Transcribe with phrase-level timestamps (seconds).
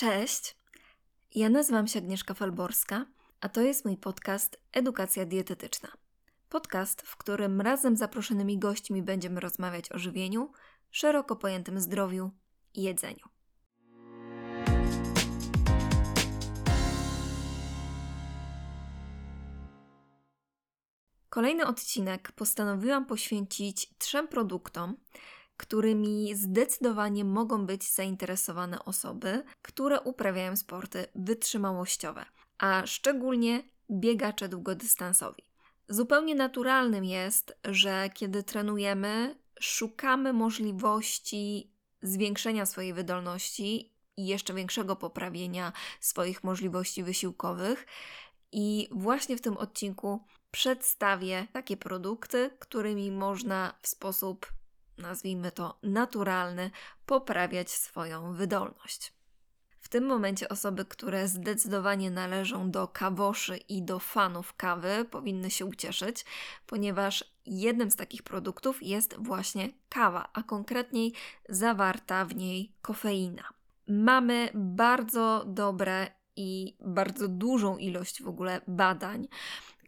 [0.00, 0.56] Cześć,
[1.34, 3.06] ja nazywam się Agnieszka Falborska,
[3.40, 5.88] a to jest mój podcast Edukacja Dietetyczna.
[6.48, 10.52] Podcast, w którym razem z zaproszonymi gośćmi będziemy rozmawiać o żywieniu,
[10.90, 12.30] szeroko pojętym zdrowiu
[12.74, 13.28] i jedzeniu.
[21.28, 24.96] Kolejny odcinek postanowiłam poświęcić trzem produktom,
[25.60, 32.24] którymi zdecydowanie mogą być zainteresowane osoby, które uprawiają sporty wytrzymałościowe,
[32.58, 35.42] a szczególnie biegacze długodystansowi.
[35.88, 41.70] Zupełnie naturalnym jest, że kiedy trenujemy, szukamy możliwości
[42.02, 47.86] zwiększenia swojej wydolności i jeszcze większego poprawienia swoich możliwości wysiłkowych.
[48.52, 50.20] I właśnie w tym odcinku
[50.50, 54.59] przedstawię takie produkty, którymi można w sposób
[55.00, 56.70] nazwijmy to naturalny,
[57.06, 59.12] poprawiać swoją wydolność.
[59.80, 65.66] W tym momencie osoby, które zdecydowanie należą do kawoszy i do fanów kawy, powinny się
[65.66, 66.24] ucieszyć,
[66.66, 71.12] ponieważ jednym z takich produktów jest właśnie kawa, a konkretniej
[71.48, 73.44] zawarta w niej kofeina.
[73.88, 79.28] Mamy bardzo dobre i bardzo dużą ilość w ogóle badań,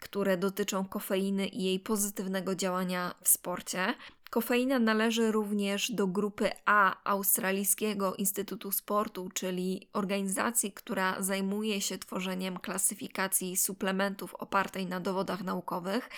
[0.00, 3.94] które dotyczą kofeiny i jej pozytywnego działania w sporcie.
[4.33, 12.58] Kofeina należy również do grupy A Australijskiego Instytutu Sportu, czyli organizacji, która zajmuje się tworzeniem
[12.58, 16.10] klasyfikacji suplementów opartej na dowodach naukowych.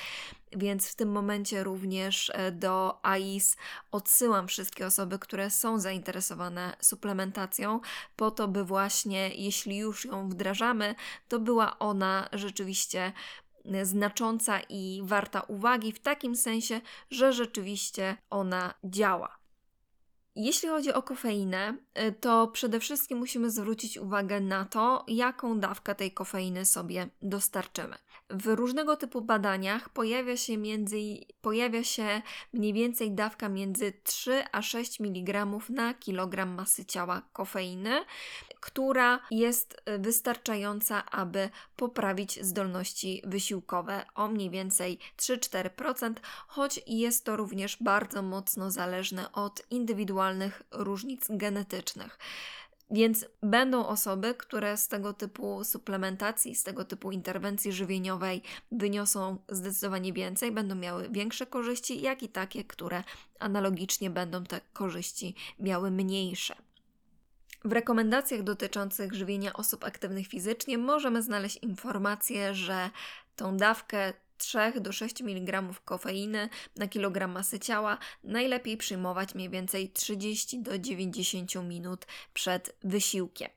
[0.53, 3.57] Więc w tym momencie również e, do AIS
[3.93, 7.81] odsyłam wszystkie osoby, które są zainteresowane suplementacją,
[8.17, 10.95] po to, by właśnie, jeśli już ją wdrażamy,
[11.29, 13.13] to była ona rzeczywiście
[13.83, 19.44] znacząca i warta uwagi w takim sensie, że rzeczywiście ona działa.
[20.37, 25.95] Jeśli chodzi o kofeinę, y, to przede wszystkim musimy zwrócić uwagę na to, jaką dawkę
[25.95, 27.97] tej kofeiny sobie dostarczymy.
[28.31, 30.97] W różnego typu badaniach pojawia się, między,
[31.41, 32.23] pojawia się
[32.53, 38.05] mniej więcej dawka między 3 a 6 mg na kilogram masy ciała kofeiny,
[38.61, 46.15] która jest y, wystarczająca, aby poprawić zdolności wysiłkowe o mniej więcej 3-4%,
[46.47, 50.24] choć jest to również bardzo mocno zależne od indywidualnych
[50.71, 52.19] różnic genetycznych.
[52.91, 58.43] Więc będą osoby, które z tego typu suplementacji, z tego typu interwencji żywieniowej
[58.73, 63.05] wyniosą zdecydowanie więcej, będą miały większe korzyści, jak i takie, które
[63.39, 66.55] analogicznie będą te korzyści miały mniejsze.
[67.65, 72.91] W rekomendacjach dotyczących żywienia osób aktywnych fizycznie możemy znaleźć informację, że
[73.37, 74.13] tą dawkę
[74.45, 80.79] 3 do 6 mg kofeiny na kilogram masy ciała najlepiej przyjmować mniej więcej 30 do
[80.79, 83.51] 90 minut przed wysiłkiem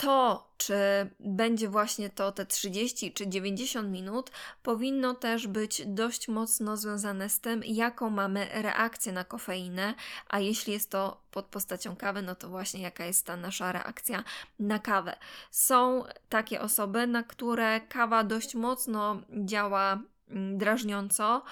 [0.00, 0.74] to, czy
[1.20, 4.30] będzie właśnie to te 30 czy 90 minut,
[4.62, 9.94] powinno też być dość mocno związane z tym, jaką mamy reakcję na kofeinę,
[10.28, 14.24] a jeśli jest to pod postacią kawy, no to właśnie jaka jest ta nasza reakcja
[14.58, 15.16] na kawę.
[15.50, 19.98] Są takie osoby, na które kawa dość mocno działa
[20.30, 21.42] mm, drażniąco,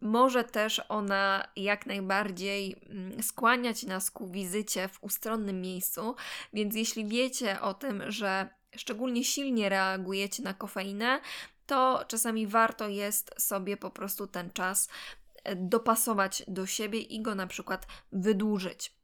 [0.00, 6.14] może też ona jak najbardziej mm, skłaniać nas ku wizycie w ustronnym miejscu,
[6.52, 11.20] więc jeśli wiecie o tym, że szczególnie silnie reagujecie na kofeinę,
[11.66, 14.88] to czasami warto jest sobie po prostu ten czas
[15.44, 19.01] e, dopasować do siebie i go na przykład wydłużyć.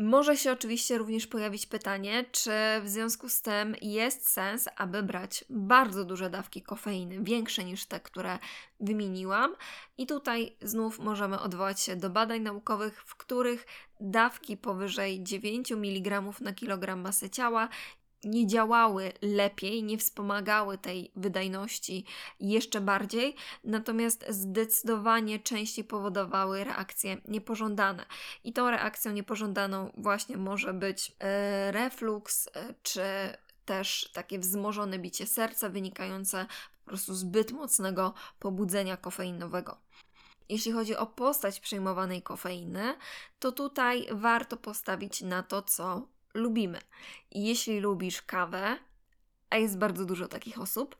[0.00, 2.50] Może się oczywiście również pojawić pytanie, czy
[2.82, 8.00] w związku z tym jest sens, aby brać bardzo duże dawki kofeiny, większe niż te,
[8.00, 8.38] które
[8.80, 9.54] wymieniłam.
[9.98, 13.66] I tutaj znów możemy odwołać się do badań naukowych, w których
[14.00, 17.68] dawki powyżej 9 mg na kilogram masy ciała
[18.24, 22.04] nie działały lepiej, nie wspomagały tej wydajności
[22.40, 28.06] jeszcze bardziej, natomiast zdecydowanie częściej powodowały reakcje niepożądane.
[28.44, 33.02] I tą reakcją niepożądaną właśnie może być e, refluks, e, czy
[33.64, 36.46] też takie wzmożone bicie serca wynikające
[36.84, 39.76] po prostu zbyt mocnego pobudzenia kofeinowego.
[40.48, 42.96] Jeśli chodzi o postać przyjmowanej kofeiny,
[43.38, 46.78] to tutaj warto postawić na to, co lubimy.
[47.30, 48.78] I jeśli lubisz kawę,
[49.50, 50.96] a jest bardzo dużo takich osób,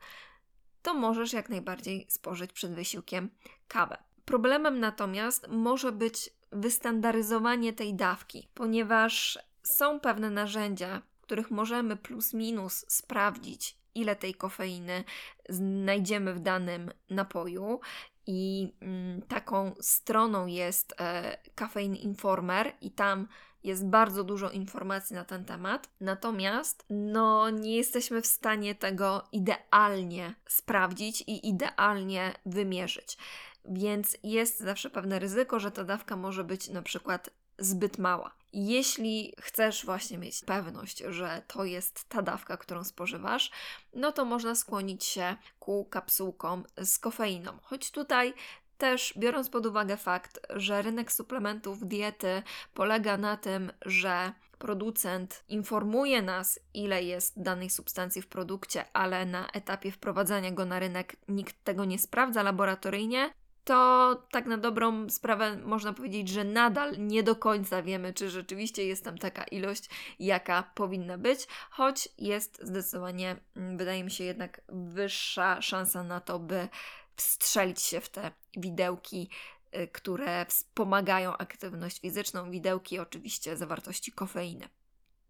[0.81, 3.29] to możesz jak najbardziej spożyć przed wysiłkiem
[3.67, 3.97] kawę.
[4.25, 12.33] Problemem natomiast może być wystandaryzowanie tej dawki, ponieważ są pewne narzędzia, w których możemy plus
[12.33, 15.03] minus sprawdzić, ile tej kofeiny
[15.49, 17.79] znajdziemy w danym napoju.
[18.27, 23.27] I mm, taką stroną jest e, Caffeine Informer, i tam
[23.65, 30.35] jest bardzo dużo informacji na ten temat, natomiast no, nie jesteśmy w stanie tego idealnie
[30.47, 33.17] sprawdzić i idealnie wymierzyć.
[33.65, 37.29] Więc jest zawsze pewne ryzyko, że ta dawka może być na przykład
[37.59, 38.35] zbyt mała.
[38.53, 43.51] Jeśli chcesz właśnie mieć pewność, że to jest ta dawka, którą spożywasz,
[43.93, 47.57] no to można skłonić się ku kapsułkom z kofeiną.
[47.63, 48.33] Choć tutaj
[48.77, 52.43] też biorąc pod uwagę fakt, że rynek suplementów diety
[52.73, 59.47] polega na tym, że producent informuje nas, ile jest danej substancji w produkcie, ale na
[59.47, 63.33] etapie wprowadzania go na rynek nikt tego nie sprawdza laboratoryjnie,
[63.65, 68.85] to tak na dobrą sprawę można powiedzieć, że nadal nie do końca wiemy, czy rzeczywiście
[68.85, 69.89] jest tam taka ilość,
[70.19, 76.39] jaka powinna być, choć jest zdecydowanie, mm, wydaje mi się, jednak wyższa szansa na to,
[76.39, 76.67] by
[77.15, 79.29] wstrzelić się w te widełki,
[79.75, 84.69] y, które wspomagają aktywność fizyczną, widełki oczywiście zawartości kofeiny.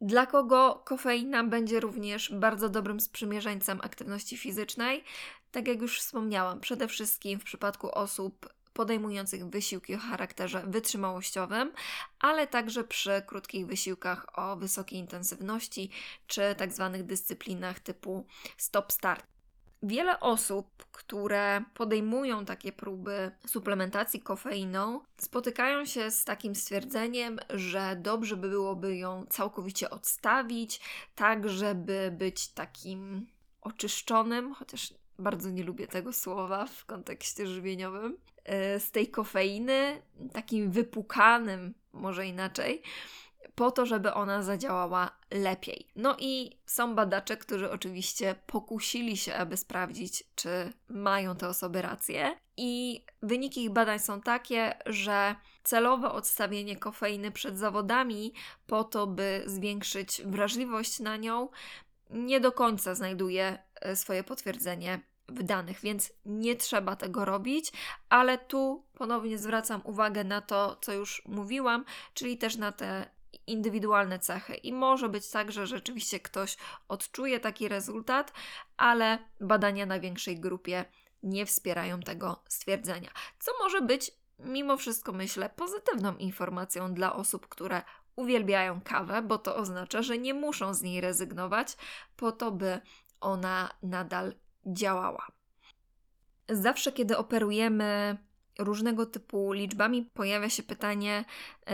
[0.02, 5.04] Dla kogo kofeina będzie również bardzo dobrym sprzymierzeńcem aktywności fizycznej?
[5.52, 11.72] Tak jak już wspomniałam, przede wszystkim w przypadku osób podejmujących wysiłki o charakterze wytrzymałościowym,
[12.20, 15.90] ale także przy krótkich wysiłkach o wysokiej intensywności
[16.28, 18.28] czy tak zwanych dyscyplinach typu
[18.58, 19.35] stop-start.
[19.86, 28.38] Wiele osób, które podejmują takie próby suplementacji kofeiną, spotykają się z takim stwierdzeniem, że dobrze
[28.38, 30.82] by byłoby ją całkowicie odstawić,
[31.16, 33.28] tak żeby być takim
[33.62, 40.02] oczyszczonym, chociaż bardzo nie lubię tego słowa w kontekście żywieniowym, e, z tej kofeiny,
[40.34, 42.82] takim wypukanym, może inaczej,
[43.56, 45.88] po to, żeby ona zadziałała lepiej.
[45.96, 52.38] No i są badacze, którzy oczywiście pokusili się, aby sprawdzić, czy mają te osoby rację.
[52.58, 58.34] I wyniki ich badań są takie, że celowe odstawienie kofeiny przed zawodami
[58.68, 61.50] po to, by zwiększyć wrażliwość na nią,
[62.10, 67.72] nie do końca znajduje e, swoje potwierdzenie w danych, więc nie trzeba tego robić,
[68.10, 73.15] ale tu ponownie zwracam uwagę na to, co już mówiłam, czyli też na te
[73.48, 74.56] indywidualne cechy.
[74.56, 78.34] I może być tak, że rzeczywiście ktoś odczuje taki rezultat,
[78.78, 80.86] ale badania na większej grupie
[81.24, 83.10] nie wspierają tego stwierdzenia.
[83.40, 87.82] Co może być, mimo wszystko, myślę, pozytywną informacją dla osób, które
[88.16, 91.78] uwielbiają kawę, bo to oznacza, że nie muszą z niej rezygnować
[92.16, 92.80] po to, by
[93.22, 94.34] ona nadal
[94.66, 95.28] działała.
[96.50, 98.18] Zawsze, kiedy operujemy
[98.60, 101.26] różnego typu liczbami, pojawia się pytanie: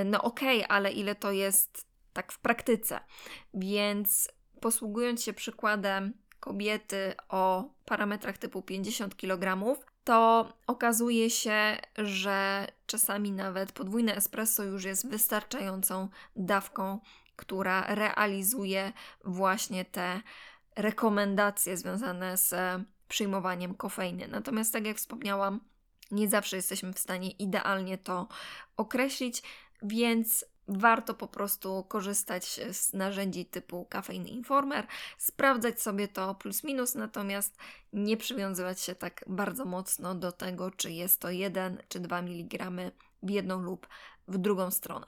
[0.06, 3.00] no okej, okay, ale ile to jest tak w praktyce?
[3.54, 4.30] Więc
[4.62, 13.72] posługując się przykładem kobiety o parametrach typu 50 kg, to okazuje się, że czasami nawet
[13.72, 17.00] podwójne espresso już jest wystarczającą dawką,
[17.36, 18.94] która realizuje
[19.24, 20.22] właśnie te
[20.76, 22.56] rekomendacje związane z
[23.08, 24.28] przyjmowaniem kofeiny.
[24.28, 25.60] Natomiast, tak jak wspomniałam,
[26.12, 28.28] nie zawsze jesteśmy w stanie idealnie to
[28.78, 29.44] określić,
[29.84, 34.88] więc warto po prostu korzystać z narzędzi typu Caffeine Informer,
[35.18, 37.58] sprawdzać sobie to plus minus, natomiast
[37.94, 42.72] nie przywiązywać się tak bardzo mocno do tego, czy jest to 1 czy 2 mg
[43.24, 43.88] w jedną lub
[44.28, 45.06] w drugą stronę.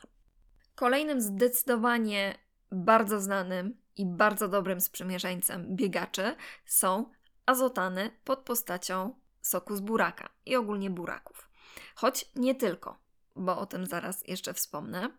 [0.76, 2.38] Kolejnym zdecydowanie
[2.72, 7.12] bardzo znanym i bardzo dobrym sprzymierzeńcem biegaczy są
[7.45, 11.50] azotany pod postacią soku z buraka i ogólnie buraków.
[11.95, 12.97] Choć nie tylko,
[13.35, 15.09] bo o tym zaraz jeszcze wspomnę.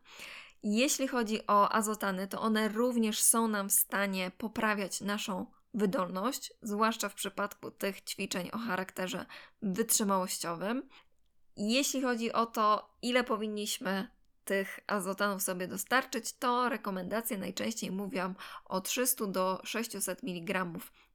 [0.62, 7.09] Jeśli chodzi o azotany, to one również są nam w stanie poprawiać naszą wydolność, zwłaszcza
[7.09, 9.26] w przypadku tych ćwiczeń o charakterze
[9.62, 10.88] wytrzymałościowym.
[11.57, 14.09] Jeśli chodzi o to, ile powinniśmy
[14.45, 20.66] tych azotanów sobie dostarczyć, to rekomendacje najczęściej mówią o 300 do 600 mg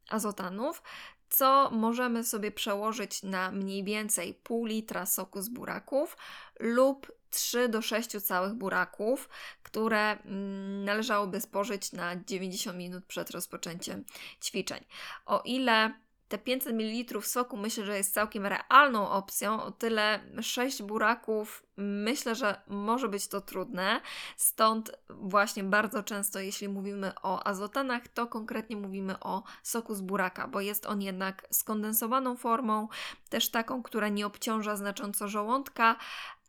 [0.10, 0.84] azotanów,
[1.30, 6.18] co możemy sobie przełożyć na mniej więcej pół litra soku z buraków
[6.60, 9.30] lub 3 do 6 całych buraków,
[9.64, 14.04] które mm, należałoby spożyć na 90 minut przed rozpoczęciem
[14.44, 14.86] ćwiczeń.
[15.26, 15.94] O ile
[16.30, 22.36] te 500 ml soku myślę, że jest całkiem realną opcją, o tyle 6 buraków myślę,
[22.36, 24.02] że może być to trudne.
[24.38, 30.48] Stąd właśnie bardzo często, jeśli mówimy o azotanach, to konkretnie mówimy o soku z buraka,
[30.48, 32.88] bo jest on jednak skondensowaną formą,
[33.30, 35.96] też taką, która nie obciąża znacząco żołądka,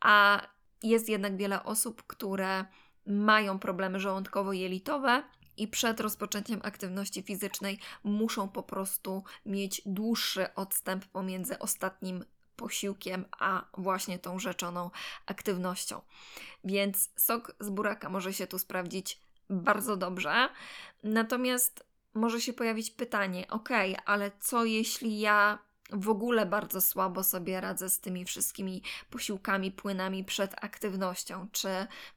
[0.00, 0.42] a
[0.82, 2.64] jest jednak wiele osób, które
[3.06, 5.22] mają problemy żołądkowo-jelitowe
[5.60, 12.24] i przed rozpoczęciem aktywności fizycznej muszą po prostu mieć dłuższy odstęp pomiędzy ostatnim
[12.56, 14.90] posiłkiem, a właśnie tą rzeczoną
[15.26, 16.00] aktywnością.
[16.64, 20.48] Więc sok z buraka może się tu sprawdzić bardzo dobrze.
[21.02, 23.68] Natomiast może się pojawić pytanie: ok,
[24.04, 25.58] ale co jeśli ja
[25.92, 31.48] w ogóle bardzo słabo sobie radzę z tymi wszystkimi posiłkami, płynami przed aktywnością.
[31.52, 31.68] Czy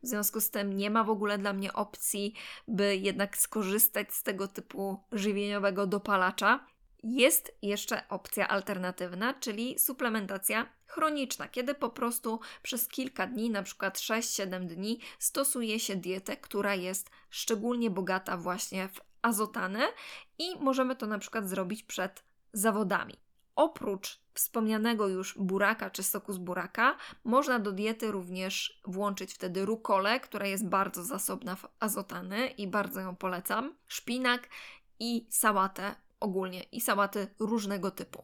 [0.04, 2.34] w związku z tym nie ma w ogóle dla mnie opcji,
[2.68, 6.66] by jednak skorzystać z tego typu żywieniowego dopalacza?
[7.04, 13.98] Jest jeszcze opcja alternatywna, czyli suplementacja chroniczna, kiedy po prostu przez kilka dni, na przykład
[13.98, 19.80] 6-7 dni, stosuje się dietę, która jest szczególnie bogata właśnie w azotany
[20.40, 23.23] i możemy to na przykład zrobić przed zawodami.
[23.56, 30.20] Oprócz wspomnianego już buraka czy soku z buraka, można do diety również włączyć wtedy rukolę,
[30.20, 34.50] która jest bardzo zasobna w azotany i bardzo ją polecam, szpinak
[35.00, 38.24] i sałatę ogólnie i sałaty różnego typu.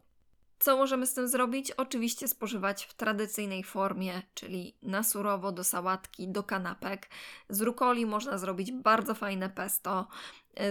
[0.60, 1.72] Co możemy z tym zrobić?
[1.72, 7.10] Oczywiście spożywać w tradycyjnej formie, czyli na surowo do sałatki, do kanapek.
[7.50, 10.08] Z rukoli można zrobić bardzo fajne pesto.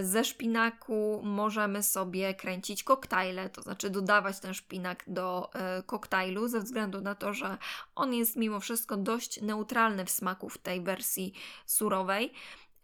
[0.01, 6.59] Ze szpinaku możemy sobie kręcić koktajle, to znaczy dodawać ten szpinak do e, koktajlu, ze
[6.59, 7.57] względu na to, że
[7.95, 11.33] on jest mimo wszystko dość neutralny w smaku w tej wersji
[11.65, 12.33] surowej,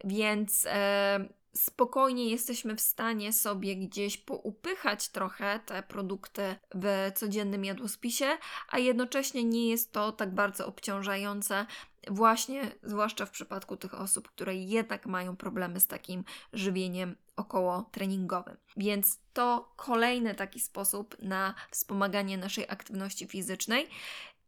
[0.03, 8.37] więc e, spokojnie jesteśmy w stanie sobie gdzieś poupychać trochę te produkty w codziennym jadłospisie,
[8.69, 11.65] a jednocześnie nie jest to tak bardzo obciążające,
[12.07, 18.57] właśnie zwłaszcza w przypadku tych osób, które jednak mają problemy z takim żywieniem około treningowym.
[18.77, 23.89] Więc to kolejny taki sposób na wspomaganie naszej aktywności fizycznej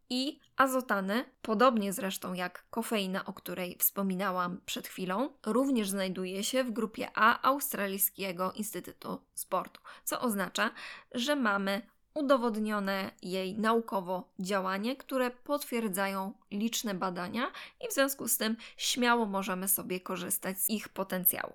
[0.09, 6.71] i azotany, podobnie zresztą jak kofeina, o której wspominałam przed chwilą, również znajduje się w
[6.71, 10.71] grupie A Australijskiego Instytutu Sportu, co oznacza,
[11.11, 11.81] że mamy
[12.17, 19.67] udowodnione jej naukowo działanie, które potwierdzają liczne badania i w związku z tym śmiało możemy
[19.67, 21.53] sobie korzystać z ich potencjału.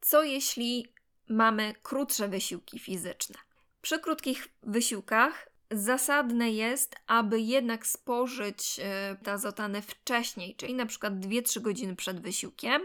[0.00, 0.92] Co jeśli
[1.28, 3.36] mamy krótsze wysiłki fizyczne?
[3.82, 8.80] Przy krótkich wysiłkach Zasadne jest, aby jednak spożyć
[9.22, 12.82] te azotany wcześniej, czyli na przykład 2-3 godziny przed wysiłkiem,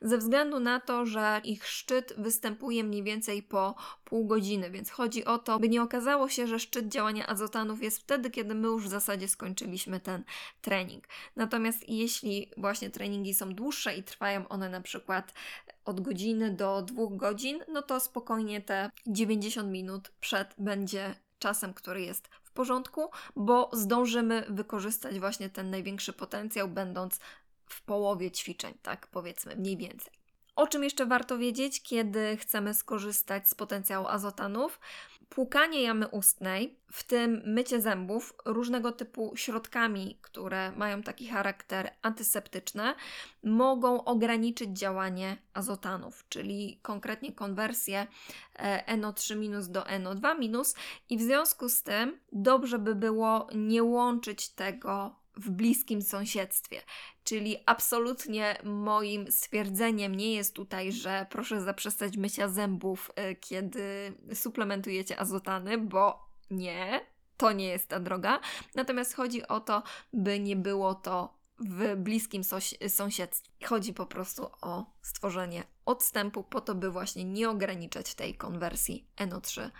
[0.00, 3.74] ze względu na to, że ich szczyt występuje mniej więcej po
[4.04, 7.98] pół godziny, więc chodzi o to, by nie okazało się, że szczyt działania azotanów jest
[7.98, 10.24] wtedy, kiedy my już w zasadzie skończyliśmy ten
[10.62, 11.08] trening.
[11.36, 15.34] Natomiast jeśli właśnie treningi są dłuższe i trwają one na przykład
[15.84, 21.14] od godziny do dwóch godzin, no to spokojnie te 90 minut przed będzie
[21.44, 27.18] czasem, który jest w porządku, bo zdążymy wykorzystać właśnie ten największy potencjał, będąc
[27.66, 30.12] w połowie ćwiczeń, tak powiedzmy, mniej więcej.
[30.56, 34.80] O czym jeszcze warto wiedzieć, kiedy chcemy skorzystać z potencjału azotanów?
[35.28, 42.94] Płukanie jamy ustnej, w tym mycie zębów różnego typu środkami, które mają taki charakter antyseptyczny,
[43.42, 48.06] mogą ograniczyć działanie azotanów, czyli konkretnie konwersję
[48.54, 50.74] e, NO3- do NO2-
[51.10, 56.80] i w związku z tym dobrze by było nie łączyć tego w bliskim sąsiedztwie.
[57.24, 65.20] Czyli absolutnie moim stwierdzeniem nie jest tutaj, że proszę zaprzestać mycia zębów, e, kiedy suplementujecie
[65.20, 67.00] azotany, bo nie,
[67.36, 68.40] to nie jest ta droga.
[68.74, 72.42] Natomiast chodzi o to, by nie było to w bliskim
[72.88, 73.66] sąsiedztwie.
[73.66, 79.70] Chodzi po prostu o stworzenie odstępu po to, by właśnie nie ograniczać tej konwersji NO3-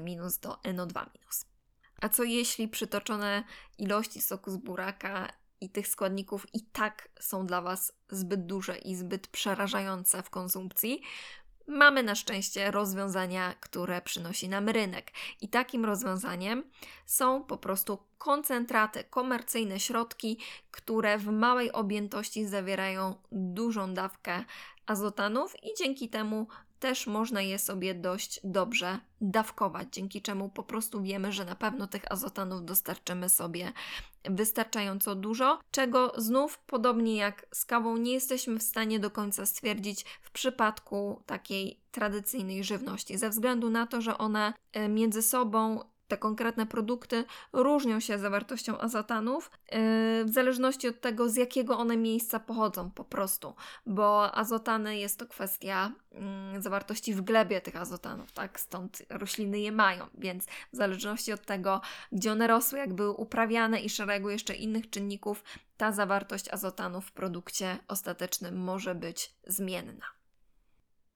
[0.00, 1.06] minus do NO2-.
[1.14, 1.53] minus.
[2.00, 3.44] A co jeśli przytoczone
[3.78, 5.28] ilości soku z buraka
[5.60, 11.02] i tych składników i tak są dla Was zbyt duże i zbyt przerażające w konsumpcji?
[11.66, 15.12] Mamy na szczęście rozwiązania, które przynosi nam rynek.
[15.40, 16.70] I takim rozwiązaniem
[17.06, 20.38] są po prostu koncentraty, komercyjne środki,
[20.70, 24.44] które w małej objętości zawierają dużą dawkę
[24.86, 26.46] azotanów i dzięki temu
[26.84, 31.86] też można je sobie dość dobrze dawkować, dzięki czemu po prostu wiemy, że na pewno
[31.86, 33.72] tych azotanów dostarczymy sobie
[34.24, 40.04] wystarczająco dużo, czego znów podobnie jak z kawą nie jesteśmy w stanie do końca stwierdzić
[40.22, 46.16] w przypadku takiej tradycyjnej żywności, ze względu na to, że one e, między sobą te
[46.16, 49.78] konkretne produkty różnią się zawartością azotanów yy,
[50.24, 53.54] w zależności od tego, z jakiego one miejsca pochodzą po prostu,
[53.86, 58.60] bo azotany jest to kwestia mm, zawartości w glebie tych azotanów, tak?
[58.60, 61.80] Stąd rośliny je mają, więc w zależności od tego,
[62.12, 65.44] gdzie one rosły, jak były uprawiane i szeregu jeszcze innych czynników,
[65.76, 70.23] ta zawartość azotanów w produkcie ostatecznym może być zmienna.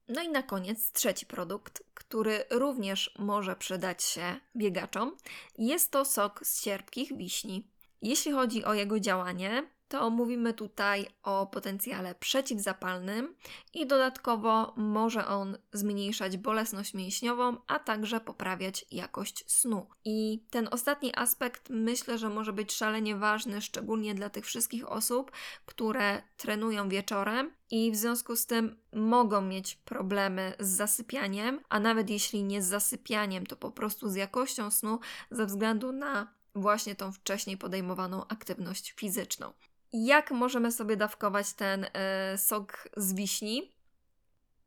[0.09, 5.17] No i na koniec trzeci produkt, który również może przydać się biegaczom,
[5.57, 7.67] jest to sok z cierpkich wiśni.
[8.01, 13.35] Jeśli chodzi o jego działanie, to mówimy tutaj o potencjale przeciwzapalnym
[13.73, 19.87] i dodatkowo może on zmniejszać bolesność mięśniową, a także poprawiać jakość snu.
[20.05, 25.31] I ten ostatni aspekt myślę, że może być szalenie ważny, szczególnie dla tych wszystkich osób,
[25.65, 32.09] które trenują wieczorem i w związku z tym mogą mieć problemy z zasypianiem, a nawet
[32.09, 34.99] jeśli nie z zasypianiem, to po prostu z jakością snu
[35.31, 39.53] ze względu na właśnie tą wcześniej podejmowaną aktywność fizyczną.
[39.93, 43.71] Jak możemy sobie dawkować ten e, sok z wiśni?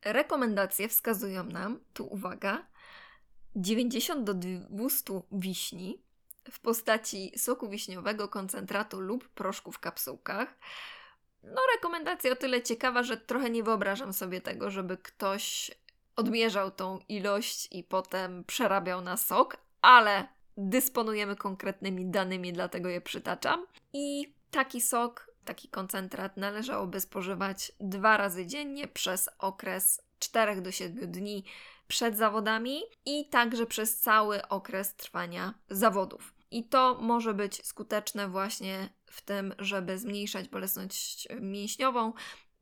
[0.05, 2.67] Rekomendacje wskazują nam, tu uwaga,
[3.57, 6.03] 90 do 200 wiśni
[6.51, 10.59] w postaci soku wiśniowego, koncentratu lub proszku w kapsułkach.
[11.43, 15.71] No, rekomendacja o tyle ciekawa, że trochę nie wyobrażam sobie tego, żeby ktoś
[16.17, 23.67] odmierzał tą ilość i potem przerabiał na sok, ale dysponujemy konkretnymi danymi, dlatego je przytaczam.
[23.93, 31.11] I taki sok, taki koncentrat należałoby spożywać dwa razy dziennie przez okres 4 do 7
[31.13, 31.45] dni
[31.89, 36.35] przed zawodami i także przez cały okres trwania zawodów.
[36.51, 42.13] I to może być skuteczne właśnie w tym, żeby zmniejszać bolesność mięśniową,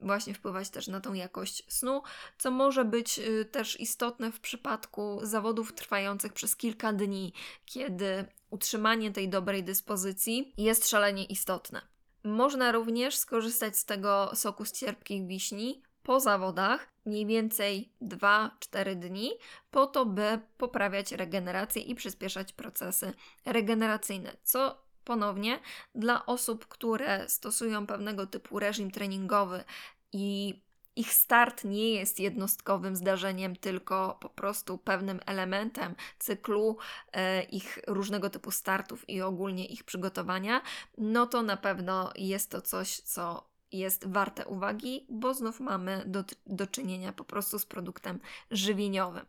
[0.00, 2.02] właśnie wpływać też na tą jakość snu,
[2.38, 7.33] co może być y, też istotne w przypadku zawodów trwających przez kilka dni,
[7.66, 11.80] kiedy utrzymanie tej dobrej dyspozycji jest szalenie istotne.
[12.25, 19.30] Można również skorzystać z tego soku z cierpkich wiśni po zawodach, mniej więcej 2-4 dni,
[19.71, 23.12] po to, by poprawiać regenerację i przyspieszać procesy
[23.47, 25.61] regeneracyjne, co ponownie
[25.95, 29.64] dla osób, które stosują pewnego typu reżim treningowy
[30.12, 30.61] i
[30.97, 36.76] ich start nie jest jednostkowym zdarzeniem, tylko po prostu pewnym elementem cyklu
[37.12, 40.62] e, ich różnego typu startów i ogólnie ich przygotowania,
[40.99, 46.25] no to na pewno jest to coś, co jest warte uwagi, bo znów mamy do,
[46.47, 49.27] do czynienia po prostu z produktem żywieniowym.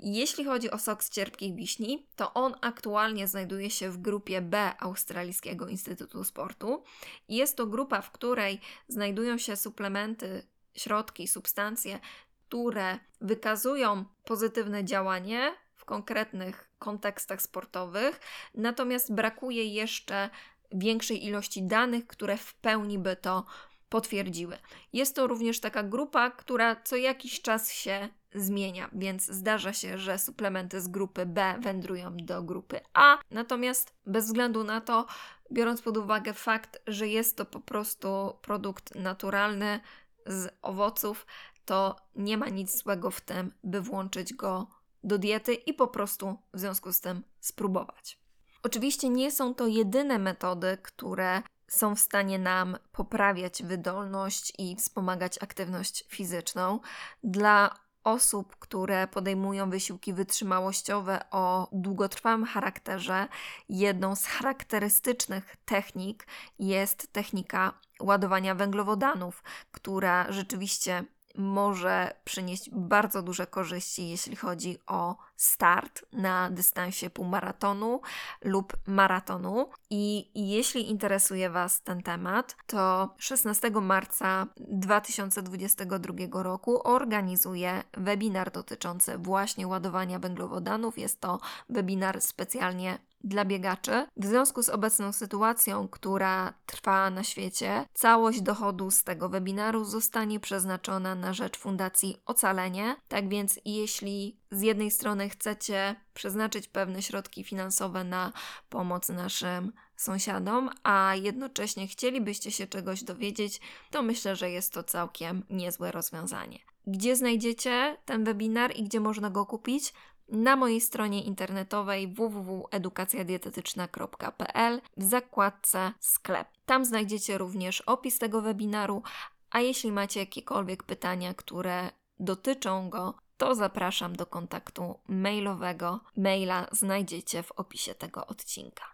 [0.00, 4.72] Jeśli chodzi o sok z cierpkich wiśni, to on aktualnie znajduje się w grupie B
[4.78, 6.84] Australijskiego Instytutu Sportu.
[7.28, 12.00] Jest to grupa, w której znajdują się suplementy, środki, substancje,
[12.48, 18.20] które wykazują pozytywne działanie w konkretnych kontekstach sportowych,
[18.54, 20.30] natomiast brakuje jeszcze
[20.72, 23.44] większej ilości danych, które w pełni by to
[23.90, 24.58] potwierdziły.
[24.92, 30.18] Jest to również taka grupa, która co jakiś czas się zmienia, więc zdarza się, że
[30.18, 35.06] suplementy z grupy B wędrują do grupy A, natomiast bez względu na to,
[35.52, 39.80] biorąc pod uwagę fakt, że jest to po prostu produkt naturalny
[40.26, 41.26] z owoców,
[41.64, 44.66] to nie ma nic złego w tym, by włączyć go
[45.04, 48.18] do diety i po prostu w związku z tym spróbować.
[48.62, 55.42] Oczywiście nie są to jedyne metody, które są w stanie nam poprawiać wydolność i wspomagać
[55.42, 56.80] aktywność fizyczną.
[57.24, 63.28] Dla osób, które podejmują wysiłki wytrzymałościowe o długotrwałym charakterze,
[63.68, 66.26] jedną z charakterystycznych technik
[66.58, 76.02] jest technika ładowania węglowodanów, która rzeczywiście może przynieść bardzo duże korzyści, jeśli chodzi o start
[76.12, 78.00] na dystansie półmaratonu
[78.44, 79.70] lub maratonu.
[79.90, 89.66] I jeśli interesuje Was ten temat, to 16 marca 2022 roku organizuję webinar dotyczący właśnie
[89.66, 90.98] ładowania węglowodanów.
[90.98, 94.06] Jest to webinar specjalnie dla biegaczy.
[94.16, 100.40] W związku z obecną sytuacją, która trwa na świecie, całość dochodu z tego webinaru zostanie
[100.40, 102.96] przeznaczona na rzecz Fundacji Ocalenie.
[103.08, 108.32] Tak więc, jeśli z jednej strony chcecie przeznaczyć pewne środki finansowe na
[108.68, 115.42] pomoc naszym sąsiadom, a jednocześnie chcielibyście się czegoś dowiedzieć, to myślę, że jest to całkiem
[115.50, 116.58] niezłe rozwiązanie.
[116.86, 119.92] Gdzie znajdziecie ten webinar i gdzie można go kupić?
[120.30, 126.48] Na mojej stronie internetowej www.edukacjadietetyczna.pl w zakładce sklep.
[126.66, 129.02] Tam znajdziecie również opis tego webinaru,
[129.50, 136.00] a jeśli macie jakiekolwiek pytania, które dotyczą go, to zapraszam do kontaktu mailowego.
[136.16, 138.84] Maila znajdziecie w opisie tego odcinka.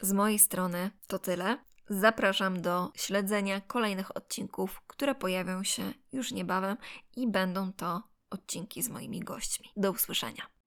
[0.00, 1.58] Z mojej strony to tyle.
[1.88, 6.76] Zapraszam do śledzenia kolejnych odcinków, które pojawią się już niebawem
[7.16, 9.68] i będą to odcinki z moimi gośćmi.
[9.76, 10.59] Do usłyszenia.